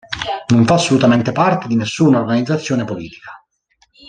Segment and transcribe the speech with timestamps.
[0.51, 3.45] Non fa assolutamente parte di nessuna organizzazione politica.